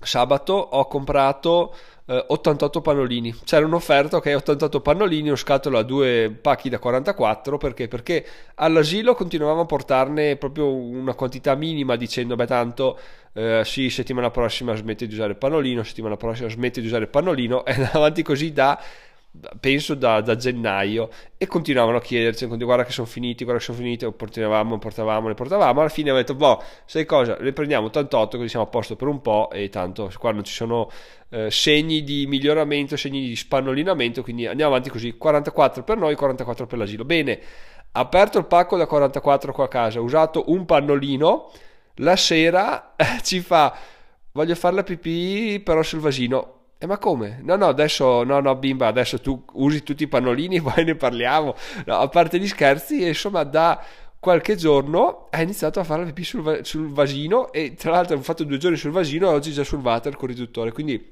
sabato 0.00 0.54
ho 0.54 0.86
comprato 0.88 1.72
88 2.10 2.78
eh, 2.78 2.82
pannolini. 2.82 3.34
C'era 3.44 3.64
un'offerta, 3.64 4.16
ok, 4.16 4.32
88 4.36 4.80
pannolini, 4.80 5.28
uno 5.28 5.36
scatolo 5.36 5.78
a 5.78 5.82
due 5.82 6.36
pacchi 6.40 6.68
da 6.68 6.78
44, 6.78 7.56
perché? 7.56 7.88
Perché 7.88 8.26
all'asilo 8.56 9.14
continuavamo 9.14 9.60
a 9.60 9.66
portarne 9.66 10.36
proprio 10.36 10.74
una 10.74 11.14
quantità 11.14 11.54
minima 11.54 11.96
dicendo, 11.96 12.34
beh 12.34 12.46
tanto, 12.46 12.98
eh, 13.32 13.62
sì, 13.64 13.90
settimana 13.90 14.30
prossima 14.30 14.74
smette 14.74 15.06
di 15.06 15.14
usare 15.14 15.30
il 15.30 15.38
pannolino, 15.38 15.84
settimana 15.84 16.16
prossima 16.16 16.48
smette 16.48 16.80
di 16.80 16.86
usare 16.86 17.04
il 17.04 17.10
pannolino, 17.10 17.64
e 17.66 17.88
avanti 17.92 18.22
così 18.22 18.52
da 18.52 18.82
penso 19.60 19.94
da, 19.94 20.20
da, 20.20 20.34
gennaio 20.34 21.08
e 21.36 21.46
continuavano 21.46 21.98
a 21.98 22.00
chiederci 22.00 22.46
guarda 22.46 22.84
che 22.84 22.90
sono 22.90 23.06
finiti 23.06 23.44
guarda 23.44 23.60
che 23.60 23.66
sono 23.66 23.78
finiti 23.78 24.04
o 24.04 24.10
portavamo 24.10 24.78
portavamo 24.78 25.28
ne 25.28 25.34
portavamo 25.34 25.80
alla 25.80 25.88
fine 25.88 26.10
ho 26.10 26.16
detto 26.16 26.34
boh 26.34 26.60
sai 26.84 27.06
cosa? 27.06 27.36
Le 27.40 27.52
prendiamo 27.52 27.86
88 27.86 28.36
così 28.36 28.48
siamo 28.48 28.64
a 28.64 28.68
posto 28.68 28.96
per 28.96 29.06
un 29.06 29.20
po' 29.20 29.48
e 29.52 29.68
tanto 29.68 30.10
qua 30.18 30.32
non 30.32 30.42
ci 30.42 30.52
sono 30.52 30.90
eh, 31.28 31.48
segni 31.48 32.02
di 32.02 32.26
miglioramento 32.26 32.96
segni 32.96 33.20
di 33.20 33.36
spannolinamento 33.36 34.22
quindi 34.22 34.46
andiamo 34.46 34.72
avanti 34.72 34.90
così 34.90 35.16
44 35.16 35.84
per 35.84 35.96
noi 35.96 36.16
44 36.16 36.66
per 36.66 36.78
l'asilo. 36.78 37.04
Bene 37.04 37.38
aperto 37.92 38.38
il 38.38 38.46
pacco 38.46 38.76
da 38.76 38.86
44 38.86 39.52
qua 39.52 39.64
a 39.64 39.68
casa 39.68 40.00
usato 40.00 40.44
un 40.48 40.64
pannolino 40.64 41.50
la 41.96 42.16
sera 42.16 42.94
ci 43.22 43.40
fa 43.40 43.76
voglio 44.32 44.54
fare 44.56 44.74
la 44.74 44.82
pipì 44.82 45.60
però 45.64 45.82
sul 45.82 46.00
vasino 46.00 46.59
eh, 46.82 46.86
ma 46.86 46.96
come? 46.96 47.40
No, 47.42 47.56
no, 47.56 47.66
adesso, 47.66 48.24
no, 48.24 48.40
no, 48.40 48.56
bimba, 48.56 48.86
adesso 48.86 49.20
tu 49.20 49.44
usi 49.52 49.82
tutti 49.82 50.04
i 50.04 50.08
pannolini, 50.08 50.62
poi 50.62 50.82
ne 50.82 50.94
parliamo. 50.94 51.54
No, 51.84 51.96
a 51.98 52.08
parte 52.08 52.38
gli 52.38 52.48
scherzi, 52.48 53.06
insomma, 53.06 53.44
da 53.44 53.84
qualche 54.18 54.56
giorno 54.56 55.28
ha 55.28 55.42
iniziato 55.42 55.78
a 55.78 55.84
fare 55.84 56.00
la 56.00 56.06
pipì 56.06 56.24
sul, 56.24 56.60
sul 56.62 56.88
vasino 56.90 57.52
e 57.52 57.74
tra 57.74 57.90
l'altro 57.90 58.16
ho 58.16 58.20
fatto 58.22 58.44
due 58.44 58.56
giorni 58.56 58.78
sul 58.78 58.92
vasino 58.92 59.30
e 59.30 59.34
oggi 59.34 59.52
già 59.52 59.62
sul 59.62 59.80
water 59.80 60.16
con 60.16 60.28
riduttore, 60.28 60.72
quindi 60.72 61.10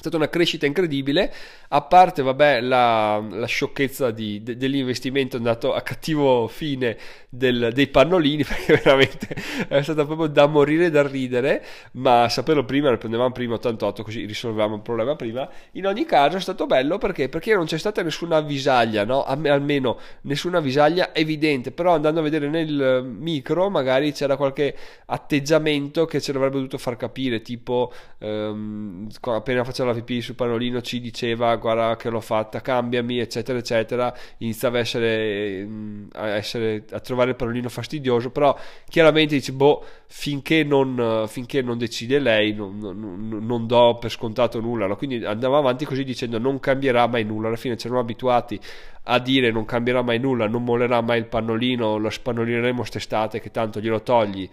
è 0.00 0.04
stata 0.04 0.16
una 0.16 0.30
crescita 0.30 0.64
incredibile, 0.64 1.30
a 1.68 1.82
parte 1.82 2.22
vabbè, 2.22 2.62
la, 2.62 3.22
la 3.30 3.46
sciocchezza 3.46 4.10
di, 4.10 4.42
de, 4.42 4.56
dell'investimento 4.56 5.36
andato 5.36 5.74
a 5.74 5.82
cattivo 5.82 6.48
fine 6.48 6.96
del, 7.28 7.70
dei 7.74 7.86
pannolini, 7.86 8.42
perché 8.48 8.80
veramente 8.82 9.28
è 9.68 9.82
stata 9.82 10.06
proprio 10.06 10.28
da 10.28 10.46
morire 10.46 10.88
da 10.88 11.06
ridere, 11.06 11.62
ma 11.92 12.30
saperlo 12.30 12.64
prima, 12.64 12.88
ne 12.88 12.96
prendevamo 12.96 13.30
prima 13.32 13.54
88 13.56 14.02
così 14.02 14.24
risolvevamo 14.24 14.76
il 14.76 14.80
problema 14.80 15.14
prima. 15.16 15.46
In 15.72 15.86
ogni 15.86 16.06
caso 16.06 16.38
è 16.38 16.40
stato 16.40 16.64
bello 16.64 16.96
perché, 16.96 17.28
perché 17.28 17.54
non 17.54 17.66
c'è 17.66 17.76
stata 17.76 18.02
nessuna 18.02 18.36
avvisaglia, 18.36 19.04
no? 19.04 19.24
almeno 19.24 19.98
nessuna 20.22 20.58
avvisaglia 20.58 21.14
evidente, 21.14 21.72
però 21.72 21.92
andando 21.92 22.20
a 22.20 22.22
vedere 22.22 22.48
nel 22.48 23.04
micro 23.04 23.68
magari 23.68 24.12
c'era 24.12 24.36
qualche 24.36 24.74
atteggiamento 25.04 26.06
che 26.06 26.22
ce 26.22 26.32
l'avrebbe 26.32 26.56
dovuto 26.56 26.78
far 26.78 26.96
capire, 26.96 27.42
tipo 27.42 27.92
ehm, 28.18 29.08
appena 29.20 29.62
faceva 29.62 29.89
la 29.92 29.96
pipì 29.98 30.20
sul 30.20 30.34
pannolino 30.34 30.80
ci 30.80 31.00
diceva 31.00 31.54
guarda 31.56 31.96
che 31.96 32.08
l'ho 32.08 32.20
fatta, 32.20 32.60
cambiami, 32.60 33.18
eccetera, 33.18 33.58
eccetera, 33.58 34.14
iniziava 34.38 34.78
a 34.78 34.80
essere, 34.80 35.64
mm, 35.64 36.06
a, 36.12 36.28
essere, 36.28 36.84
a 36.90 37.00
trovare 37.00 37.30
il 37.30 37.36
pannolino 37.36 37.68
fastidioso, 37.68 38.30
però 38.30 38.56
chiaramente 38.88 39.34
dice, 39.34 39.52
boh, 39.52 39.84
finché 40.06 40.64
non, 40.64 41.24
finché 41.28 41.62
non 41.62 41.78
decide 41.78 42.18
lei 42.18 42.52
non, 42.52 42.78
non, 42.78 43.44
non, 43.46 43.66
do 43.66 43.98
per 44.00 44.10
scontato 44.10 44.60
nulla, 44.60 44.86
no? 44.86 44.96
quindi 44.96 45.24
andava 45.24 45.58
avanti 45.58 45.84
così 45.84 46.04
dicendo 46.04 46.38
non 46.38 46.58
cambierà 46.58 47.06
mai 47.06 47.24
nulla, 47.24 47.48
alla 47.48 47.56
fine 47.56 47.76
ci 47.76 47.86
eravamo 47.86 48.06
abituati 48.06 48.58
a 49.04 49.18
dire 49.18 49.50
non 49.50 49.64
cambierà 49.64 50.02
mai 50.02 50.18
nulla, 50.18 50.46
non 50.46 50.64
mollerà 50.64 51.00
mai 51.00 51.18
il 51.18 51.26
pannolino, 51.26 51.96
lo 51.96 52.10
spannolineremo 52.10 52.84
st'estate 52.84 53.40
che 53.40 53.50
tanto 53.50 53.80
glielo 53.80 54.02
togli, 54.02 54.48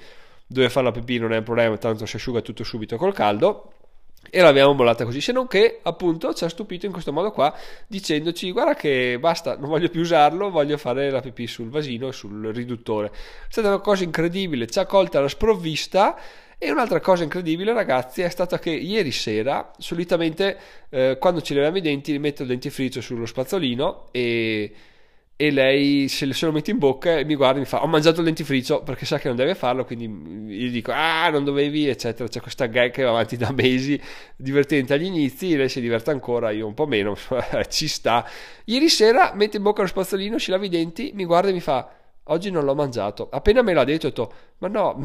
dove 0.45 0.69
fare 0.69 0.85
la 0.85 0.91
pipì 0.91 1.17
non 1.19 1.33
è 1.33 1.37
un 1.37 1.43
problema, 1.43 1.77
tanto 1.77 2.05
si 2.05 2.15
asciuga 2.15 2.41
tutto 2.41 2.63
subito 2.63 2.97
col 2.97 3.13
caldo 3.13 3.71
e 4.29 4.41
l'abbiamo 4.41 4.73
mollata 4.73 5.03
così, 5.05 5.21
se 5.21 5.31
non 5.31 5.47
che 5.47 5.79
appunto 5.83 6.33
ci 6.33 6.43
ha 6.43 6.49
stupito 6.49 6.85
in 6.85 6.91
questo 6.91 7.11
modo 7.11 7.31
qua 7.31 7.53
dicendoci 7.87 8.51
guarda 8.51 8.75
che 8.75 9.17
basta, 9.19 9.57
non 9.57 9.69
voglio 9.69 9.89
più 9.89 10.01
usarlo, 10.01 10.49
voglio 10.49 10.77
fare 10.77 11.09
la 11.09 11.21
pipì 11.21 11.47
sul 11.47 11.69
vasino, 11.69 12.11
sul 12.11 12.51
riduttore. 12.53 13.07
È 13.07 13.11
stata 13.49 13.67
una 13.69 13.79
cosa 13.79 14.03
incredibile, 14.03 14.67
ci 14.67 14.79
ha 14.79 14.85
colta 14.85 15.19
la 15.19 15.27
sprovvista 15.27 16.17
e 16.59 16.71
un'altra 16.71 16.99
cosa 16.99 17.23
incredibile 17.23 17.71
ragazzi 17.71 18.23
è 18.23 18.29
stata 18.29 18.57
che 18.57 18.71
ieri 18.71 19.11
sera 19.11 19.71
solitamente 19.77 20.57
eh, 20.89 21.17
quando 21.19 21.39
ci 21.41 21.53
leviamo 21.53 21.77
i 21.77 21.81
denti 21.81 22.17
metto 22.17 22.41
il 22.41 22.47
dentifricio 22.47 22.99
sullo 22.99 23.27
spazzolino 23.27 24.07
e 24.09 24.73
e 25.39 25.51
lei 25.51 26.07
se, 26.07 26.25
lo 26.25 26.51
mette 26.51 26.71
in 26.71 26.79
bocca 26.79 27.19
e 27.19 27.23
mi 27.23 27.35
guarda 27.35 27.57
e 27.57 27.59
mi 27.59 27.67
fa 27.67 27.83
ho 27.83 27.87
mangiato 27.87 28.21
il 28.21 28.25
dentifricio 28.25 28.81
perché 28.81 29.05
sa 29.05 29.19
che 29.19 29.27
non 29.27 29.37
deve 29.37 29.53
farlo 29.53 29.85
quindi 29.85 30.07
gli 30.07 30.71
dico 30.71 30.91
ah 30.91 31.29
non 31.29 31.43
dovevi 31.43 31.87
eccetera. 31.87 32.27
C'è 32.27 32.41
questa 32.41 32.65
gag 32.65 32.89
che 32.89 33.03
va 33.03 33.11
avanti 33.11 33.37
da 33.37 33.51
mesi 33.51 34.01
divertente 34.35 34.95
agli 34.95 35.05
inizi 35.05 35.55
lei 35.55 35.69
si 35.69 35.79
diverte 35.79 36.09
ancora 36.09 36.49
io 36.49 36.65
un 36.65 36.73
po' 36.73 36.87
meno 36.87 37.15
ci 37.69 37.87
sta. 37.87 38.27
Ieri 38.65 38.89
sera 38.89 39.31
mette 39.35 39.57
in 39.57 39.63
bocca 39.63 39.83
lo 39.83 39.87
spazzolino 39.87 40.39
ci 40.39 40.49
lava 40.49 40.65
i 40.65 40.69
denti 40.69 41.11
mi 41.13 41.23
guarda 41.23 41.49
e 41.49 41.53
mi 41.53 41.61
fa 41.61 41.96
oggi 42.27 42.51
non 42.51 42.65
l'ho 42.65 42.75
mangiato. 42.75 43.27
Appena 43.31 43.61
me 43.61 43.73
l'ha 43.73 43.83
detto, 43.83 44.07
ho 44.07 44.09
detto, 44.09 44.33
ma 44.59 44.67
no, 44.67 44.95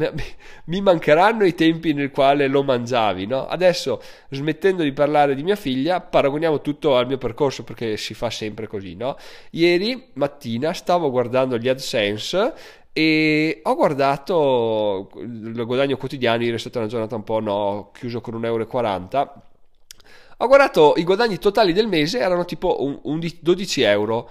mi, 0.65 0.81
mancheranno 0.81 1.45
i 1.45 1.53
tempi 1.53 1.93
nel 1.93 2.11
quale 2.11 2.47
lo 2.47 2.63
mangiavi, 2.63 3.25
no? 3.25 3.47
Adesso, 3.47 4.01
smettendo 4.29 4.83
di 4.83 4.91
parlare 4.93 5.35
di 5.35 5.43
mia 5.43 5.55
figlia, 5.55 6.01
paragoniamo 6.01 6.61
tutto 6.61 6.95
al 6.95 7.07
mio 7.07 7.17
percorso 7.17 7.63
perché 7.63 7.97
si 7.97 8.13
fa 8.13 8.29
sempre 8.29 8.67
così, 8.67 8.95
no? 8.95 9.17
Ieri 9.51 10.11
mattina 10.13 10.73
stavo 10.73 11.11
guardando 11.11 11.57
gli 11.57 11.67
AdSense 11.67 12.53
e 12.93 13.61
ho 13.63 13.75
guardato 13.75 15.09
il 15.17 15.65
guadagno 15.65 15.97
quotidiano, 15.97 16.43
ieri 16.43 16.55
è 16.55 16.59
stata 16.59 16.79
una 16.79 16.87
giornata 16.87 17.15
un 17.15 17.23
po' 17.23 17.39
no, 17.39 17.91
chiuso 17.93 18.21
con 18.21 18.35
1,40 18.35 18.45
euro. 18.45 19.41
Ho 20.37 20.47
guardato 20.47 20.93
i 20.97 21.03
guadagni 21.03 21.37
totali 21.37 21.73
del 21.73 21.87
mese, 21.87 22.19
erano 22.19 22.45
tipo 22.45 22.83
un, 22.83 22.99
un 23.03 23.19
12 23.39 23.81
euro. 23.81 24.29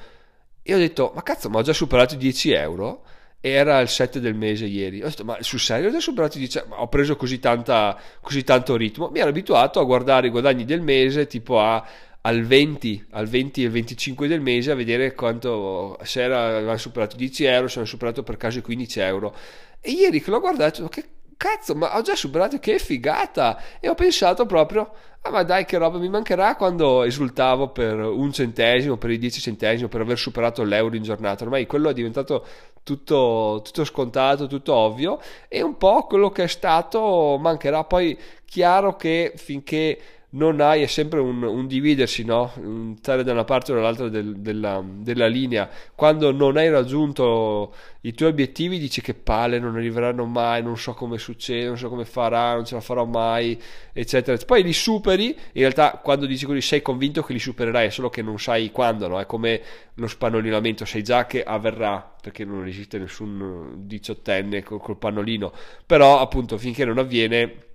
E 0.62 0.74
ho 0.74 0.78
detto, 0.78 1.12
ma 1.14 1.22
cazzo, 1.22 1.48
ma 1.48 1.58
ho 1.58 1.62
già 1.62 1.72
superato 1.72 2.14
i 2.14 2.18
10 2.18 2.52
euro? 2.52 3.04
Era 3.40 3.80
il 3.80 3.88
7 3.88 4.20
del 4.20 4.34
mese 4.34 4.66
ieri. 4.66 5.02
Ho 5.02 5.08
detto, 5.08 5.24
ma 5.24 5.36
sul 5.40 5.58
serio 5.58 5.88
ho 5.88 5.92
già 5.92 6.00
superato 6.00 6.36
i 6.36 6.40
10 6.40 6.58
euro? 6.58 6.74
Ho 6.76 6.88
preso 6.88 7.16
così, 7.16 7.38
tanta, 7.40 7.98
così 8.20 8.44
tanto 8.44 8.76
ritmo. 8.76 9.08
Mi 9.08 9.18
ero 9.18 9.28
abituato 9.30 9.80
a 9.80 9.84
guardare 9.84 10.28
i 10.28 10.30
guadagni 10.30 10.64
del 10.64 10.80
mese, 10.80 11.26
tipo 11.26 11.60
a 11.60 11.84
al 12.24 12.42
20, 12.42 13.06
al 13.10 13.26
20 13.26 13.64
e 13.64 13.68
25 13.68 14.28
del 14.28 14.40
mese 14.40 14.70
a 14.70 14.74
vedere 14.74 15.14
quanto 15.14 15.98
se 16.02 16.22
era, 16.22 16.56
avevano 16.56 16.76
superato 16.78 17.16
10 17.16 17.44
euro, 17.44 17.68
se 17.68 17.78
hanno 17.78 17.86
superato 17.86 18.22
per 18.22 18.36
caso 18.36 18.58
i 18.58 18.62
15 18.62 19.00
euro. 19.00 19.34
E 19.80 19.90
ieri 19.90 20.22
che 20.22 20.30
l'ho 20.30 20.38
guardato, 20.40 20.86
che 20.88 21.04
cazzo, 21.42 21.74
ma 21.74 21.96
ho 21.96 22.02
già 22.02 22.14
superato, 22.14 22.60
che 22.60 22.78
figata! 22.78 23.60
E 23.80 23.88
ho 23.88 23.94
pensato 23.94 24.46
proprio, 24.46 24.92
ah 25.22 25.30
ma 25.30 25.42
dai 25.42 25.64
che 25.64 25.76
roba 25.76 25.98
mi 25.98 26.08
mancherà 26.08 26.54
quando 26.54 27.02
esultavo 27.02 27.70
per 27.70 27.98
un 27.98 28.32
centesimo, 28.32 28.96
per 28.96 29.10
i 29.10 29.18
10 29.18 29.40
centesimi, 29.40 29.88
per 29.88 30.02
aver 30.02 30.18
superato 30.18 30.62
l'euro 30.62 30.94
in 30.94 31.02
giornata. 31.02 31.42
Ormai 31.42 31.66
quello 31.66 31.88
è 31.88 31.92
diventato 31.92 32.46
tutto, 32.84 33.60
tutto 33.64 33.84
scontato, 33.84 34.46
tutto 34.46 34.72
ovvio 34.72 35.18
e 35.48 35.62
un 35.62 35.76
po' 35.76 36.06
quello 36.06 36.30
che 36.30 36.44
è 36.44 36.48
stato 36.48 37.36
mancherà. 37.40 37.82
Poi 37.82 38.16
chiaro 38.44 38.94
che 38.94 39.32
finché 39.34 40.00
non 40.34 40.60
hai, 40.60 40.82
è 40.82 40.86
sempre 40.86 41.20
un, 41.20 41.42
un 41.42 41.66
dividersi, 41.66 42.24
no? 42.24 42.52
stare 42.98 43.22
da 43.22 43.32
una 43.32 43.44
parte 43.44 43.72
o 43.72 43.74
dall'altra 43.74 44.08
del, 44.08 44.36
della, 44.36 44.82
della, 44.82 45.26
linea. 45.26 45.68
Quando 45.94 46.32
non 46.32 46.56
hai 46.56 46.70
raggiunto 46.70 47.74
i 48.02 48.14
tuoi 48.14 48.30
obiettivi, 48.30 48.78
dici 48.78 49.02
che 49.02 49.12
palle, 49.12 49.58
non 49.58 49.76
arriveranno 49.76 50.24
mai, 50.24 50.62
non 50.62 50.78
so 50.78 50.94
come 50.94 51.18
succede, 51.18 51.66
non 51.66 51.76
so 51.76 51.90
come 51.90 52.06
farà, 52.06 52.54
non 52.54 52.64
ce 52.64 52.74
la 52.74 52.80
farò 52.80 53.04
mai, 53.04 53.60
eccetera. 53.92 54.38
Poi 54.46 54.62
li 54.62 54.72
superi, 54.72 55.26
in 55.26 55.60
realtà 55.60 56.00
quando 56.02 56.24
dici 56.24 56.46
così 56.46 56.62
sei 56.62 56.80
convinto 56.80 57.22
che 57.22 57.34
li 57.34 57.38
supererai, 57.38 57.88
è 57.88 57.90
solo 57.90 58.08
che 58.08 58.22
non 58.22 58.38
sai 58.38 58.70
quando, 58.70 59.08
no? 59.08 59.20
È 59.20 59.26
come 59.26 59.60
lo 59.94 60.06
spannolinamento, 60.06 60.86
sai 60.86 61.02
già 61.02 61.26
che 61.26 61.42
avverrà, 61.42 62.14
perché 62.20 62.46
non 62.46 62.66
esiste 62.66 62.98
nessun 62.98 63.74
diciottenne 63.86 64.62
col, 64.62 64.80
col 64.80 64.96
pannolino, 64.96 65.52
però 65.84 66.20
appunto 66.20 66.56
finché 66.56 66.86
non 66.86 66.96
avviene 66.96 67.70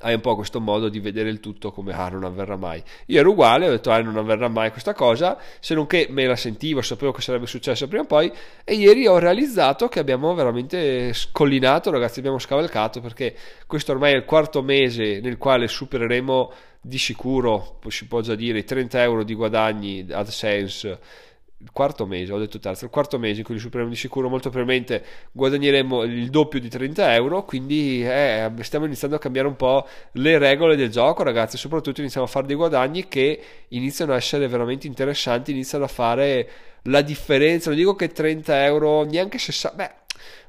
hai 0.00 0.14
un 0.14 0.20
po' 0.20 0.34
questo 0.36 0.60
modo 0.60 0.88
di 0.88 1.00
vedere 1.00 1.28
il 1.28 1.40
tutto 1.40 1.70
come 1.72 1.92
ah 1.92 2.08
non 2.08 2.24
avverrà 2.24 2.56
mai. 2.56 2.82
Io 3.06 3.20
ero 3.20 3.30
uguale 3.30 3.66
ho 3.66 3.70
detto 3.70 3.90
ah 3.90 4.00
non 4.00 4.16
avverrà 4.16 4.48
mai 4.48 4.70
questa 4.70 4.94
cosa 4.94 5.38
se 5.60 5.74
non 5.74 5.86
che 5.86 6.06
me 6.10 6.26
la 6.26 6.36
sentivo 6.36 6.82
sapevo 6.82 7.12
che 7.12 7.20
sarebbe 7.20 7.46
successo 7.46 7.88
prima 7.88 8.02
o 8.02 8.06
poi 8.06 8.32
e 8.64 8.74
ieri 8.74 9.06
ho 9.06 9.18
realizzato 9.18 9.88
che 9.88 9.98
abbiamo 9.98 10.34
veramente 10.34 11.12
scollinato 11.12 11.90
ragazzi 11.90 12.18
abbiamo 12.18 12.38
scavalcato 12.38 13.00
perché 13.00 13.34
questo 13.66 13.92
ormai 13.92 14.12
è 14.12 14.16
il 14.16 14.24
quarto 14.24 14.62
mese 14.62 15.20
nel 15.20 15.38
quale 15.38 15.68
supereremo 15.68 16.52
di 16.80 16.98
sicuro 16.98 17.78
si 17.88 18.06
può 18.06 18.20
già 18.20 18.34
dire 18.34 18.58
i 18.58 18.64
30 18.64 19.02
euro 19.02 19.24
di 19.24 19.34
guadagni 19.34 20.06
AdSense 20.10 20.98
il 21.60 21.70
quarto 21.72 22.06
mese, 22.06 22.32
ho 22.32 22.38
detto 22.38 22.60
terzo, 22.60 22.84
il 22.84 22.90
quarto 22.90 23.18
mese 23.18 23.40
in 23.40 23.44
cui 23.44 23.54
li 23.54 23.60
supereremo 23.60 23.90
di 23.90 23.98
sicuro, 23.98 24.28
molto 24.28 24.48
probabilmente 24.48 25.04
guadagneremo 25.32 26.04
il 26.04 26.30
doppio 26.30 26.60
di 26.60 26.68
30 26.68 27.14
euro, 27.14 27.44
quindi 27.44 28.04
eh, 28.04 28.50
stiamo 28.60 28.84
iniziando 28.84 29.16
a 29.16 29.18
cambiare 29.18 29.48
un 29.48 29.56
po' 29.56 29.86
le 30.12 30.38
regole 30.38 30.76
del 30.76 30.90
gioco 30.90 31.24
ragazzi, 31.24 31.56
soprattutto 31.56 32.00
iniziamo 32.00 32.26
a 32.26 32.30
fare 32.30 32.46
dei 32.46 32.54
guadagni 32.54 33.08
che 33.08 33.42
iniziano 33.68 34.12
a 34.12 34.16
essere 34.16 34.46
veramente 34.46 34.86
interessanti, 34.86 35.50
iniziano 35.50 35.84
a 35.84 35.88
fare 35.88 36.48
la 36.82 37.02
differenza, 37.02 37.70
non 37.70 37.78
dico 37.78 37.96
che 37.96 38.08
30 38.08 38.64
euro, 38.64 39.02
neanche 39.02 39.38
60, 39.38 39.76
beh 39.76 40.06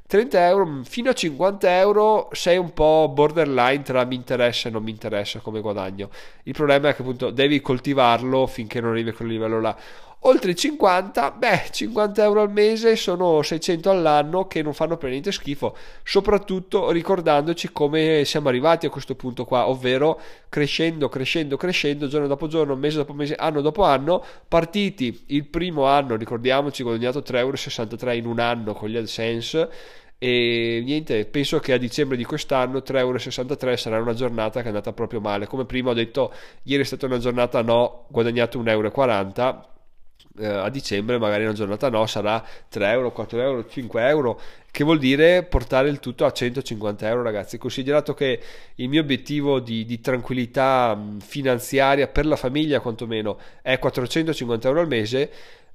30 0.09 0.47
euro 0.47 0.81
fino 0.85 1.11
a 1.11 1.13
50 1.13 1.77
euro 1.77 2.29
sei 2.31 2.57
un 2.57 2.73
po' 2.73 3.11
borderline 3.13 3.83
tra 3.83 4.03
mi 4.05 4.15
interessa 4.15 4.67
e 4.67 4.71
non 4.71 4.81
mi 4.81 4.89
interessa 4.89 5.37
come 5.37 5.61
guadagno. 5.61 6.09
Il 6.45 6.53
problema 6.53 6.89
è 6.89 6.95
che 6.95 7.03
appunto 7.03 7.29
devi 7.29 7.61
coltivarlo 7.61 8.47
finché 8.47 8.81
non 8.81 8.89
arrivi 8.89 9.09
a 9.09 9.13
quel 9.13 9.27
livello 9.27 9.61
là. 9.61 9.77
Oltre 10.23 10.51
i 10.51 10.55
50, 10.55 11.31
beh, 11.31 11.69
50 11.71 12.23
euro 12.23 12.41
al 12.41 12.51
mese 12.51 12.97
sono 12.97 13.41
600 13.41 13.89
all'anno 13.89 14.47
che 14.47 14.61
non 14.61 14.73
fanno 14.73 14.97
per 14.97 15.11
niente 15.11 15.31
schifo, 15.31 15.77
soprattutto 16.03 16.91
ricordandoci 16.91 17.71
come 17.71 18.25
siamo 18.25 18.49
arrivati 18.49 18.85
a 18.85 18.89
questo 18.89 19.15
punto 19.15 19.45
qua, 19.45 19.69
ovvero 19.69 20.19
crescendo, 20.49 21.07
crescendo, 21.07 21.55
crescendo, 21.55 22.07
giorno 22.07 22.27
dopo 22.27 22.47
giorno, 22.47 22.75
mese 22.75 22.97
dopo 22.97 23.13
mese, 23.13 23.35
anno 23.35 23.61
dopo 23.61 23.83
anno, 23.83 24.21
partiti 24.45 25.23
il 25.27 25.45
primo 25.45 25.85
anno, 25.85 26.17
ricordiamoci, 26.17 26.83
guadagnato 26.83 27.19
3,63 27.19 27.37
euro 27.37 28.11
in 28.11 28.25
un 28.25 28.39
anno 28.39 28.73
con 28.73 28.89
gli 28.89 28.97
AdSense 28.97 29.69
e 30.17 30.81
niente, 30.83 31.27
penso 31.27 31.59
che 31.59 31.71
a 31.71 31.77
dicembre 31.77 32.17
di 32.17 32.25
quest'anno 32.25 32.79
3,63 32.79 32.97
euro 32.97 33.77
sarà 33.77 34.01
una 34.01 34.13
giornata 34.13 34.59
che 34.59 34.65
è 34.65 34.67
andata 34.67 34.91
proprio 34.91 35.21
male. 35.21 35.47
Come 35.47 35.63
prima 35.63 35.91
ho 35.91 35.93
detto, 35.93 36.33
ieri 36.63 36.83
è 36.83 36.85
stata 36.85 37.05
una 37.05 37.19
giornata 37.19 37.61
no, 37.61 38.03
guadagnato 38.09 38.61
1,40 38.61 38.69
euro 38.69 39.77
eh, 40.39 40.47
a 40.47 40.69
dicembre 40.69 41.17
magari 41.17 41.43
una 41.43 41.53
giornata 41.53 41.89
no 41.89 42.05
sarà 42.05 42.43
3 42.69 42.91
euro, 42.91 43.11
4 43.11 43.41
euro, 43.41 43.67
5 43.67 44.07
euro 44.07 44.39
che 44.71 44.83
vuol 44.83 44.99
dire 44.99 45.43
portare 45.43 45.89
il 45.89 45.99
tutto 45.99 46.25
a 46.25 46.31
150 46.31 47.07
euro 47.07 47.21
ragazzi. 47.23 47.57
Considerato 47.57 48.13
che 48.13 48.39
il 48.75 48.89
mio 48.89 49.01
obiettivo 49.01 49.59
di, 49.59 49.85
di 49.85 49.99
tranquillità 49.99 50.99
finanziaria 51.19 52.07
per 52.07 52.25
la 52.25 52.35
famiglia 52.35 52.79
quantomeno 52.79 53.37
è 53.61 53.77
450 53.79 54.67
euro 54.67 54.81
al 54.81 54.87
mese 54.87 55.31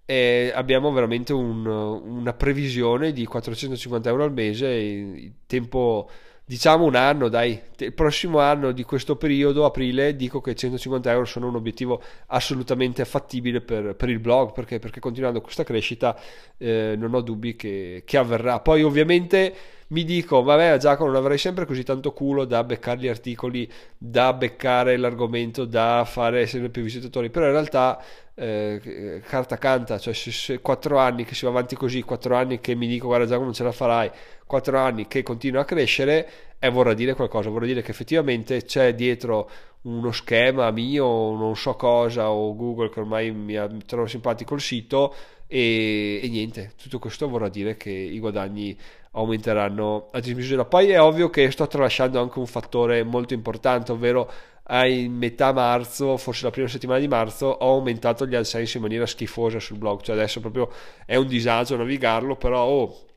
e 0.06 0.52
abbiamo 0.54 0.92
veramente 0.92 1.32
un, 1.32 1.66
una 1.66 2.32
previsione 2.34 3.12
di 3.12 3.24
450 3.24 4.08
euro 4.08 4.24
al 4.24 4.32
mese 4.32 4.66
il 4.68 5.32
tempo 5.46 6.08
diciamo 6.44 6.84
un 6.84 6.94
anno, 6.94 7.28
dai, 7.28 7.60
il 7.78 7.92
prossimo 7.92 8.38
anno 8.38 8.72
di 8.72 8.82
questo 8.82 9.16
periodo, 9.16 9.64
aprile, 9.64 10.14
dico 10.14 10.40
che 10.40 10.54
150 10.54 11.10
euro 11.10 11.24
sono 11.24 11.48
un 11.48 11.54
obiettivo 11.54 12.02
assolutamente 12.26 13.04
fattibile 13.04 13.60
per, 13.60 13.94
per 13.96 14.08
il 14.10 14.18
blog, 14.18 14.52
perché, 14.52 14.78
perché 14.78 15.00
continuando 15.00 15.40
questa 15.40 15.64
crescita 15.64 16.18
eh, 16.58 16.94
non 16.98 17.14
ho 17.14 17.20
dubbi 17.22 17.56
che, 17.56 18.02
che 18.04 18.16
avverrà. 18.18 18.60
Poi 18.60 18.82
ovviamente 18.82 19.54
mi 19.88 20.04
dico, 20.04 20.42
vabbè 20.42 20.78
Giacomo 20.78 21.10
non 21.10 21.20
avrei 21.20 21.38
sempre 21.38 21.66
così 21.66 21.82
tanto 21.82 22.12
culo 22.12 22.44
da 22.44 22.64
beccare 22.64 23.00
gli 23.00 23.08
articoli, 23.08 23.70
da 23.96 24.32
beccare 24.32 24.96
l'argomento, 24.96 25.64
da 25.64 26.04
fare 26.06 26.46
sempre 26.46 26.70
più 26.70 26.82
visitatori, 26.82 27.30
però 27.30 27.46
in 27.46 27.52
realtà 27.52 28.02
eh, 28.34 29.22
carta 29.26 29.56
canta, 29.58 29.98
cioè 29.98 30.12
se, 30.14 30.32
se 30.32 30.60
4 30.60 30.98
anni 30.98 31.24
che 31.24 31.34
si 31.34 31.44
va 31.44 31.50
avanti 31.50 31.76
così, 31.76 32.02
4 32.02 32.34
anni 32.34 32.60
che 32.60 32.74
mi 32.74 32.86
dico 32.88 33.06
guarda 33.06 33.26
Giacomo 33.26 33.44
non 33.44 33.54
ce 33.54 33.62
la 33.62 33.72
farai, 33.72 34.10
4 34.54 34.78
anni 34.78 35.08
che 35.08 35.24
continua 35.24 35.62
a 35.62 35.64
crescere, 35.64 36.28
e 36.60 36.70
vorrà 36.70 36.94
dire 36.94 37.14
qualcosa, 37.14 37.50
vorrà 37.50 37.66
dire 37.66 37.82
che 37.82 37.90
effettivamente 37.90 38.62
c'è 38.64 38.94
dietro 38.94 39.50
uno 39.82 40.12
schema 40.12 40.70
mio, 40.70 41.34
non 41.34 41.56
so 41.56 41.74
cosa, 41.74 42.30
o 42.30 42.54
Google 42.54 42.88
che 42.88 43.00
ormai 43.00 43.32
mi, 43.32 43.56
ha, 43.56 43.68
trovo 43.84 44.06
simpatico 44.06 44.54
il 44.54 44.60
sito, 44.60 45.12
e, 45.48 46.20
e, 46.22 46.28
niente, 46.28 46.72
tutto 46.80 46.98
questo 47.00 47.28
vorrà 47.28 47.48
dire 47.48 47.76
che 47.76 47.90
i 47.90 48.18
guadagni 48.20 48.76
aumenteranno 49.12 50.08
a 50.12 50.20
dismisura. 50.20 50.64
Poi 50.64 50.90
è 50.90 51.00
ovvio 51.00 51.30
che 51.30 51.50
sto 51.50 51.66
tralasciando 51.66 52.20
anche 52.20 52.38
un 52.38 52.46
fattore 52.46 53.02
molto 53.02 53.34
importante, 53.34 53.92
ovvero 53.92 54.30
a 54.66 54.84
metà 54.84 55.52
marzo, 55.52 56.16
forse 56.16 56.44
la 56.44 56.50
prima 56.50 56.68
settimana 56.68 57.00
di 57.00 57.08
marzo, 57.08 57.46
ho 57.46 57.72
aumentato 57.72 58.24
gli 58.26 58.34
AdSense 58.36 58.76
in 58.76 58.84
maniera 58.84 59.04
schifosa 59.04 59.58
sul 59.58 59.78
blog, 59.78 60.00
cioè 60.02 60.14
adesso 60.14 60.40
proprio 60.40 60.70
è 61.04 61.16
un 61.16 61.26
disagio 61.26 61.76
navigarlo, 61.76 62.36
però 62.36 62.64
oh, 62.64 63.12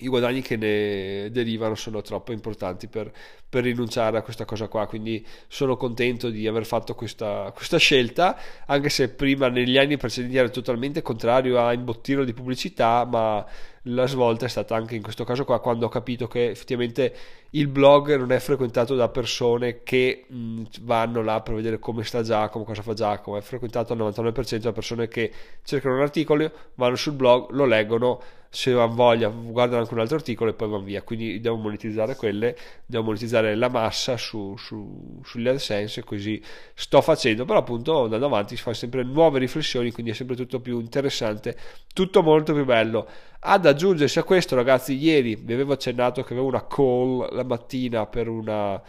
i 0.00 0.08
guadagni 0.08 0.42
che 0.42 0.56
ne 0.56 1.30
derivano 1.30 1.74
sono 1.74 2.02
troppo 2.02 2.32
importanti 2.32 2.88
per, 2.88 3.10
per, 3.48 3.64
rinunciare 3.64 4.18
a 4.18 4.22
questa 4.22 4.44
cosa 4.44 4.68
qua. 4.68 4.86
Quindi 4.86 5.24
sono 5.48 5.76
contento 5.76 6.30
di 6.30 6.46
aver 6.46 6.66
fatto 6.66 6.94
questa, 6.94 7.52
questa, 7.54 7.78
scelta 7.78 8.38
anche 8.66 8.88
se 8.88 9.08
prima 9.10 9.48
negli 9.48 9.78
anni 9.78 9.96
precedenti 9.96 10.36
ero 10.36 10.50
totalmente 10.50 11.02
contrario 11.02 11.60
a 11.60 11.72
imbottirlo 11.72 12.24
di 12.24 12.32
pubblicità 12.32 13.04
ma 13.04 13.44
la 13.84 14.06
svolta 14.06 14.44
è 14.44 14.48
stata 14.48 14.74
anche 14.74 14.94
in 14.94 15.02
questo 15.02 15.24
caso 15.24 15.44
qua 15.44 15.58
quando 15.58 15.86
ho 15.86 15.88
capito 15.88 16.28
che 16.28 16.50
effettivamente 16.50 17.14
il 17.50 17.66
blog 17.66 18.14
non 18.16 18.30
è 18.30 18.38
frequentato 18.38 18.94
da 18.94 19.08
persone 19.08 19.82
che 19.82 20.26
mh, 20.28 20.62
vanno 20.82 21.22
là 21.22 21.40
per 21.40 21.54
vedere 21.54 21.78
come 21.78 22.04
sta 22.04 22.22
Giacomo, 22.22 22.64
cosa 22.64 22.82
fa 22.82 22.92
Giacomo, 22.92 23.38
è 23.38 23.40
frequentato 23.40 23.92
al 23.94 23.98
99% 23.98 24.56
da 24.58 24.72
persone 24.72 25.08
che 25.08 25.32
cercano 25.64 25.96
un 25.96 26.02
articolo, 26.02 26.50
vanno 26.74 26.96
sul 26.96 27.14
blog, 27.14 27.50
lo 27.50 27.64
leggono 27.64 28.20
se 28.52 28.72
hanno 28.72 28.92
voglia 28.92 29.28
guardano 29.28 29.82
anche 29.82 29.94
un 29.94 30.00
altro 30.00 30.16
articolo 30.16 30.50
e 30.50 30.54
poi 30.54 30.68
vanno 30.68 30.82
via. 30.82 31.02
Quindi 31.02 31.40
devo 31.40 31.56
monetizzare 31.56 32.16
quelle 32.16 32.56
devo 32.84 33.04
monetizzare 33.04 33.54
la 33.54 33.68
massa 33.68 34.16
su, 34.16 34.56
su, 34.56 35.20
sugli 35.24 35.46
AdSense 35.46 36.00
e 36.00 36.04
così 36.04 36.42
sto 36.74 37.00
facendo. 37.00 37.44
Però 37.44 37.60
appunto 37.60 38.04
andando 38.04 38.26
avanti 38.26 38.56
si 38.56 38.62
fa 38.62 38.74
sempre 38.74 39.04
nuove 39.04 39.38
riflessioni 39.38 39.92
quindi 39.92 40.10
è 40.10 40.14
sempre 40.14 40.36
tutto 40.36 40.60
più 40.60 40.80
interessante 40.80 41.56
tutto 41.94 42.22
molto 42.22 42.52
più 42.52 42.64
bello. 42.64 43.06
Ad 43.42 43.64
aggiungersi 43.66 44.18
a 44.18 44.24
questo 44.24 44.56
ragazzi 44.56 44.94
ieri 44.96 45.36
vi 45.36 45.52
avevo 45.52 45.72
accennato 45.72 46.22
che 46.22 46.32
avevo 46.32 46.48
una 46.48 46.66
call 46.66 47.32
la 47.34 47.44
mattina 47.44 48.06
per 48.06 48.28
una 48.28 48.82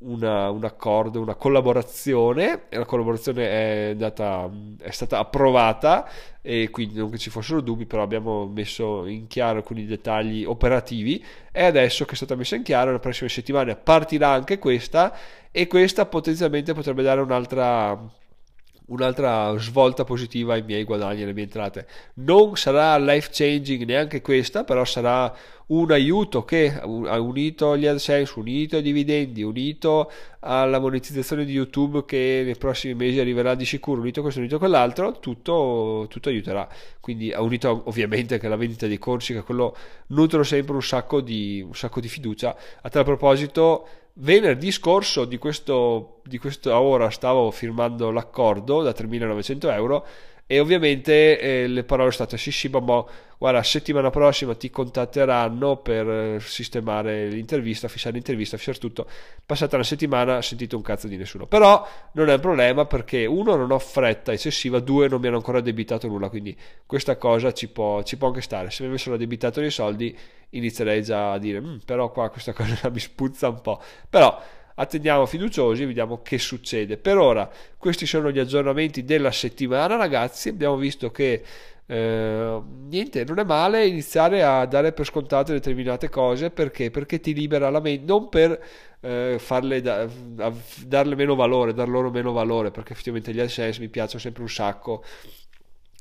una, 0.00 0.50
un 0.50 0.64
accordo, 0.64 1.20
una 1.20 1.34
collaborazione 1.34 2.64
e 2.68 2.78
la 2.78 2.84
collaborazione 2.84 3.48
è, 3.48 3.90
andata, 3.90 4.50
è 4.80 4.90
stata 4.90 5.18
approvata 5.18 6.08
e 6.42 6.68
quindi 6.70 6.98
non 6.98 7.10
che 7.10 7.18
ci 7.18 7.30
fossero 7.30 7.60
dubbi 7.60 7.86
però 7.86 8.02
abbiamo 8.02 8.46
messo 8.46 9.06
in 9.06 9.28
chiaro 9.28 9.58
alcuni 9.58 9.86
dettagli 9.86 10.44
operativi 10.44 11.24
e 11.52 11.64
adesso 11.64 12.04
che 12.04 12.12
è 12.12 12.16
stata 12.16 12.34
messa 12.34 12.56
in 12.56 12.62
chiaro 12.62 12.92
la 12.92 12.98
prossima 12.98 13.28
settimana 13.30 13.76
partirà 13.76 14.30
anche 14.30 14.58
questa 14.58 15.16
e 15.50 15.66
questa 15.68 16.06
potenzialmente 16.06 16.74
potrebbe 16.74 17.02
dare 17.02 17.20
un'altra 17.20 18.22
un'altra 18.86 19.56
svolta 19.56 20.04
positiva 20.04 20.54
ai 20.54 20.62
miei 20.62 20.84
guadagni 20.84 21.20
e 21.20 21.22
alle 21.24 21.32
mie 21.32 21.44
entrate. 21.44 21.86
Non 22.14 22.56
sarà 22.56 22.98
life 22.98 23.30
changing 23.32 23.84
neanche 23.84 24.20
questa, 24.20 24.64
però 24.64 24.84
sarà 24.84 25.34
un 25.66 25.90
aiuto 25.90 26.44
che 26.44 26.78
unito 26.82 27.72
agli 27.72 27.86
AdSense, 27.86 28.38
unito 28.38 28.76
ai 28.76 28.82
dividendi, 28.82 29.42
unito 29.42 30.10
alla 30.40 30.78
monetizzazione 30.78 31.44
di 31.44 31.52
YouTube 31.52 32.04
che 32.04 32.42
nei 32.44 32.56
prossimi 32.56 32.94
mesi 32.94 33.18
arriverà 33.18 33.54
di 33.54 33.64
sicuro, 33.64 34.00
unito 34.00 34.20
questo, 34.20 34.40
unito 34.40 34.58
quell'altro, 34.58 35.18
tutto, 35.20 36.06
tutto 36.10 36.28
aiuterà. 36.28 36.68
Quindi 37.00 37.32
unito 37.36 37.82
ovviamente 37.86 38.34
anche 38.34 38.46
alla 38.46 38.56
vendita 38.56 38.86
dei 38.86 38.98
corsi, 38.98 39.32
che 39.32 39.42
quello 39.42 39.74
nutro 40.08 40.42
sempre 40.42 40.74
un 40.74 40.82
sacco 40.82 41.20
di, 41.20 41.62
un 41.66 41.74
sacco 41.74 42.00
di 42.00 42.08
fiducia. 42.08 42.54
A 42.82 42.88
tal 42.90 43.04
proposito 43.04 43.88
venerdì 44.14 44.70
scorso 44.70 45.24
di, 45.24 45.38
questo, 45.38 46.20
di 46.24 46.38
questa 46.38 46.78
ora 46.78 47.10
stavo 47.10 47.50
firmando 47.50 48.10
l'accordo 48.10 48.82
da 48.82 48.90
3.900 48.90 49.72
euro 49.72 50.06
e 50.46 50.60
ovviamente 50.60 51.38
eh, 51.38 51.66
le 51.66 51.84
parole 51.84 52.10
sono 52.10 52.26
state 52.26 52.36
sì 52.36 52.52
sì 52.52 52.68
ma 52.68 53.04
guarda 53.38 53.62
settimana 53.62 54.10
prossima 54.10 54.54
ti 54.54 54.70
contatteranno 54.70 55.78
per 55.78 56.08
eh, 56.08 56.40
sistemare 56.40 57.28
l'intervista 57.28 57.88
fissare 57.88 58.14
l'intervista 58.14 58.56
fissare 58.56 58.78
tutto. 58.78 59.06
Passata 59.44 59.76
una 59.76 59.84
settimana 59.84 60.42
sentito 60.42 60.76
un 60.76 60.82
cazzo 60.82 61.08
di 61.08 61.16
nessuno. 61.16 61.46
Però 61.46 61.86
non 62.12 62.28
è 62.28 62.34
un 62.34 62.40
problema 62.40 62.84
perché 62.84 63.24
uno 63.24 63.56
non 63.56 63.70
ho 63.70 63.78
fretta 63.78 64.32
eccessiva 64.32 64.80
due 64.80 65.08
non 65.08 65.20
mi 65.20 65.28
hanno 65.28 65.36
ancora 65.36 65.60
debitato 65.60 66.08
nulla 66.08 66.28
quindi 66.28 66.56
questa 66.86 67.16
cosa 67.16 67.52
ci 67.52 67.68
può, 67.68 68.02
ci 68.02 68.16
può 68.16 68.28
anche 68.28 68.42
stare. 68.42 68.70
Se 68.70 68.82
mi 68.82 68.90
avessero 68.90 69.16
debitato 69.16 69.60
dei 69.60 69.70
soldi 69.70 70.16
inizierei 70.50 71.02
già 71.02 71.32
a 71.32 71.38
dire 71.38 71.60
mm, 71.60 71.76
però 71.84 72.10
qua 72.10 72.28
questa 72.28 72.52
cosa 72.54 72.88
mi 72.90 73.00
spuzza 73.00 73.48
un 73.48 73.60
po' 73.60 73.82
però 74.08 74.40
attendiamo 74.74 75.26
fiduciosi 75.26 75.82
e 75.82 75.86
vediamo 75.86 76.22
che 76.22 76.38
succede. 76.38 76.96
Per 76.96 77.16
ora 77.18 77.50
questi 77.76 78.06
sono 78.06 78.30
gli 78.30 78.38
aggiornamenti 78.38 79.04
della 79.04 79.30
settimana 79.30 79.96
ragazzi, 79.96 80.48
abbiamo 80.48 80.76
visto 80.76 81.10
che 81.10 81.42
eh, 81.86 82.62
niente, 82.88 83.24
non 83.24 83.38
è 83.38 83.44
male 83.44 83.86
iniziare 83.86 84.42
a 84.42 84.64
dare 84.64 84.92
per 84.92 85.04
scontate 85.04 85.52
determinate 85.52 86.08
cose 86.08 86.50
perché? 86.50 86.90
Perché 86.90 87.20
ti 87.20 87.34
libera 87.34 87.68
la 87.70 87.80
mente, 87.80 88.04
non 88.06 88.28
per 88.28 88.58
eh, 89.00 89.36
farle 89.38 89.82
da, 89.82 90.08
darle 90.86 91.14
meno 91.14 91.34
valore, 91.34 91.74
dar 91.74 91.88
loro 91.88 92.10
meno 92.10 92.32
valore, 92.32 92.70
perché 92.70 92.92
effettivamente 92.92 93.32
gli 93.32 93.40
AdSense 93.40 93.80
mi 93.80 93.88
piacciono 93.88 94.20
sempre 94.20 94.42
un 94.42 94.48
sacco 94.48 95.04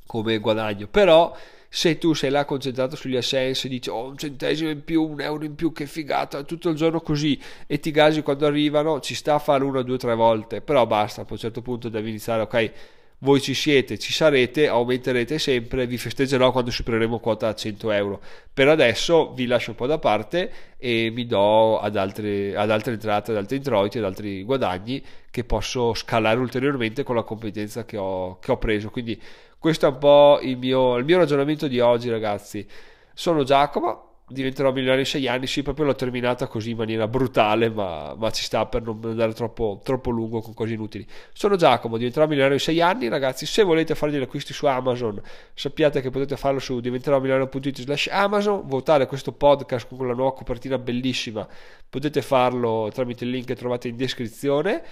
come 0.05 0.37
guadagno, 0.37 0.87
però 0.87 1.35
se 1.75 1.97
tu 1.97 2.13
sei 2.13 2.29
là 2.29 2.45
concentrato 2.45 2.95
sugli 2.95 3.15
assensi 3.15 3.65
e 3.65 3.69
dici 3.71 3.89
oh 3.89 4.09
un 4.09 4.15
centesimo 4.15 4.69
in 4.69 4.83
più, 4.83 5.01
un 5.01 5.19
euro 5.19 5.43
in 5.43 5.55
più, 5.55 5.71
che 5.71 5.87
figata, 5.87 6.43
tutto 6.43 6.69
il 6.69 6.75
giorno 6.75 7.01
così 7.01 7.41
e 7.65 7.79
ti 7.79 7.89
gasi 7.89 8.21
quando 8.21 8.45
arrivano, 8.45 8.99
ci 8.99 9.15
sta 9.15 9.33
a 9.33 9.39
fare 9.39 9.63
una, 9.63 9.81
due, 9.81 9.97
tre 9.97 10.13
volte, 10.13 10.61
però 10.61 10.85
basta, 10.85 11.21
a 11.21 11.25
un 11.27 11.35
certo 11.35 11.63
punto 11.63 11.89
devi 11.89 12.09
iniziare, 12.09 12.43
ok, 12.43 12.71
voi 13.23 13.41
ci 13.41 13.55
siete, 13.55 13.97
ci 13.97 14.13
sarete, 14.13 14.67
aumenterete 14.67 15.39
sempre, 15.39 15.87
vi 15.87 15.97
festeggerò 15.97 16.51
quando 16.51 16.69
supereremo 16.69 17.17
quota 17.17 17.47
a 17.47 17.55
100 17.55 17.89
euro. 17.89 18.21
Per 18.53 18.67
adesso 18.67 19.33
vi 19.33 19.47
lascio 19.47 19.71
un 19.71 19.75
po' 19.75 19.87
da 19.87 19.97
parte 19.97 20.51
e 20.77 21.09
mi 21.11 21.25
do 21.25 21.79
ad 21.79 21.95
altre, 21.95 22.55
ad 22.55 22.69
altre 22.69 22.93
entrate, 22.93 23.31
ad 23.31 23.37
altri 23.37 23.57
introiti, 23.57 23.97
ad 23.97 24.03
altri 24.03 24.43
guadagni 24.43 25.03
che 25.31 25.43
posso 25.43 25.95
scalare 25.95 26.39
ulteriormente 26.39 27.01
con 27.01 27.15
la 27.15 27.23
competenza 27.23 27.83
che 27.83 27.97
ho, 27.97 28.37
che 28.39 28.51
ho 28.51 28.57
preso. 28.57 28.91
Quindi 28.91 29.19
questo 29.63 29.85
è 29.85 29.89
un 29.91 29.97
po' 29.97 30.39
il 30.41 30.57
mio, 30.57 30.97
il 30.97 31.05
mio 31.05 31.19
ragionamento 31.19 31.69
di 31.69 31.79
oggi, 31.79 32.09
ragazzi. 32.09 32.67
Sono 33.13 33.45
Giacomo, 33.45 34.23
diventerò 34.27 34.71
milionario 34.73 35.03
in 35.03 35.05
sei 35.05 35.25
anni. 35.29 35.47
Sì, 35.47 35.63
proprio 35.63 35.85
l'ho 35.85 35.95
terminata 35.95 36.47
così 36.47 36.71
in 36.71 36.75
maniera 36.75 37.07
brutale, 37.07 37.69
ma, 37.69 38.13
ma 38.13 38.29
ci 38.31 38.43
sta 38.43 38.65
per 38.65 38.81
non 38.81 38.99
andare 39.01 39.31
troppo, 39.31 39.79
troppo, 39.81 40.09
lungo 40.09 40.41
con 40.41 40.53
cose 40.53 40.73
inutili. 40.73 41.07
Sono 41.31 41.55
Giacomo, 41.55 41.95
diventerò 41.95 42.25
milionario 42.25 42.55
in 42.55 42.61
sei 42.61 42.81
anni, 42.81 43.07
ragazzi. 43.07 43.45
Se 43.45 43.63
volete 43.63 43.95
fare 43.95 44.11
degli 44.11 44.23
acquisti 44.23 44.51
su 44.51 44.65
Amazon, 44.65 45.21
sappiate 45.53 46.01
che 46.01 46.09
potete 46.09 46.35
farlo 46.35 46.59
su 46.59 46.81
diventerò 46.81 47.21
milionario.it 47.21 47.83
slash 47.83 48.09
Amazon, 48.11 48.63
votare 48.65 49.05
questo 49.05 49.31
podcast 49.31 49.87
con 49.87 49.97
quella 49.97 50.13
nuova 50.13 50.33
copertina 50.33 50.77
bellissima. 50.77 51.47
Potete 51.89 52.21
farlo 52.21 52.89
tramite 52.93 53.23
il 53.23 53.29
link 53.29 53.45
che 53.45 53.55
trovate 53.55 53.87
in 53.87 53.95
descrizione 53.95 54.83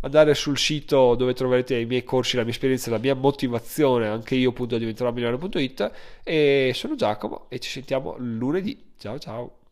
andare 0.00 0.34
sul 0.34 0.58
sito 0.58 1.14
dove 1.14 1.34
troverete 1.34 1.76
i 1.76 1.86
miei 1.86 2.04
corsi, 2.04 2.36
la 2.36 2.42
mia 2.42 2.52
esperienza, 2.52 2.90
la 2.90 2.98
mia 2.98 3.14
motivazione, 3.14 4.06
anche 4.06 4.34
io 4.34 4.50
appunto 4.50 4.78
diventerò 4.78 5.12
milionario.it 5.12 5.90
e 6.22 6.72
sono 6.74 6.94
Giacomo 6.94 7.46
e 7.48 7.58
ci 7.58 7.70
sentiamo 7.70 8.14
lunedì. 8.18 8.92
Ciao 8.98 9.18
ciao. 9.18 9.67